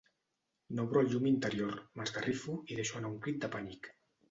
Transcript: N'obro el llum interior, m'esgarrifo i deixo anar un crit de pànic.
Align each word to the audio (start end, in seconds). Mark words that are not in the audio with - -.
N'obro 0.79 1.03
el 1.05 1.11
llum 1.11 1.27
interior, 1.33 1.77
m'esgarrifo 2.01 2.57
i 2.73 2.81
deixo 2.83 3.01
anar 3.03 3.15
un 3.15 3.23
crit 3.29 3.41
de 3.47 3.53
pànic. 3.59 3.95